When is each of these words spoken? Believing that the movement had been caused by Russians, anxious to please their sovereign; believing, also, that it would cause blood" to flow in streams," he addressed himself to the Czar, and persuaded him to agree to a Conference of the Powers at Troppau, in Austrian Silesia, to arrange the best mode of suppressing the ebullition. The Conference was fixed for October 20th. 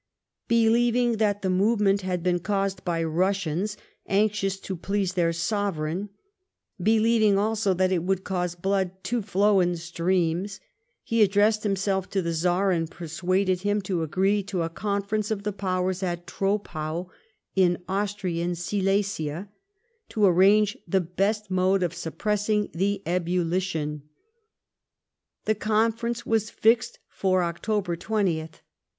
Believing 0.47 1.17
that 1.17 1.43
the 1.43 1.49
movement 1.51 2.01
had 2.01 2.23
been 2.23 2.39
caused 2.39 2.83
by 2.83 3.03
Russians, 3.03 3.77
anxious 4.07 4.59
to 4.61 4.75
please 4.75 5.13
their 5.13 5.31
sovereign; 5.31 6.09
believing, 6.81 7.37
also, 7.37 7.75
that 7.75 7.91
it 7.91 8.01
would 8.01 8.23
cause 8.23 8.55
blood" 8.55 8.89
to 9.11 9.21
flow 9.21 9.59
in 9.59 9.77
streams," 9.77 10.59
he 11.03 11.21
addressed 11.21 11.61
himself 11.61 12.09
to 12.09 12.23
the 12.23 12.33
Czar, 12.33 12.71
and 12.71 12.89
persuaded 12.89 13.61
him 13.61 13.79
to 13.83 14.01
agree 14.01 14.41
to 14.41 14.63
a 14.63 14.69
Conference 14.69 15.29
of 15.29 15.43
the 15.43 15.53
Powers 15.53 16.01
at 16.01 16.25
Troppau, 16.25 17.11
in 17.55 17.77
Austrian 17.87 18.55
Silesia, 18.55 19.49
to 20.09 20.25
arrange 20.25 20.79
the 20.87 21.01
best 21.01 21.51
mode 21.51 21.83
of 21.83 21.93
suppressing 21.93 22.71
the 22.73 23.03
ebullition. 23.05 24.01
The 25.45 25.53
Conference 25.53 26.25
was 26.25 26.49
fixed 26.49 26.97
for 27.07 27.43
October 27.43 27.95
20th. 27.95 28.61